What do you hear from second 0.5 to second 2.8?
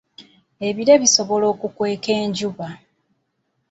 Ebire bisobola okukweka enjuba.